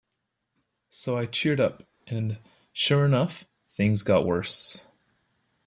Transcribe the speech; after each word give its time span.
So 0.89 1.15
I 1.15 1.27
cheered 1.27 1.59
up 1.59 1.83
and, 2.07 2.39
sure 2.73 3.05
enough, 3.05 3.45
things 3.67 4.01
got 4.01 4.25
worse. 4.25 4.87